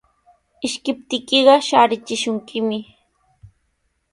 Ishkiptiykiqa 0.67 1.55
shaarichishunkimi. 1.67 2.79